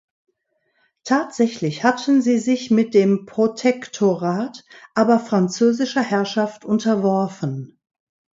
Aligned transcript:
Tatsächlich 1.03 1.83
hatten 1.83 2.23
sie 2.23 2.39
sich 2.39 2.71
mit 2.71 2.95
dem 2.95 3.27
„Protektorat“ 3.27 4.65
aber 4.95 5.19
französischer 5.19 6.01
Herrschaft 6.01 6.65
unterworfen. 6.65 7.79